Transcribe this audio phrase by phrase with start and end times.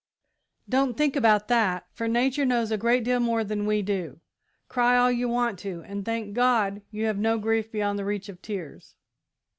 [0.67, 4.19] "Don't think about that, for nature knows a great deal more than we do.
[4.67, 8.27] Cry all you want to, and thank God you have no grief beyond the reach
[8.27, 8.95] of tears."